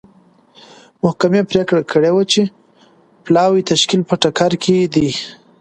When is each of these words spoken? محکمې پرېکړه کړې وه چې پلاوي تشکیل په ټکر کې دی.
محکمې 1.03 1.41
پرېکړه 1.49 1.81
کړې 1.91 2.11
وه 2.15 2.23
چې 2.31 2.41
پلاوي 3.25 3.61
تشکیل 3.71 4.01
په 4.09 4.15
ټکر 4.21 4.51
کې 4.63 4.75
دی. 4.93 5.09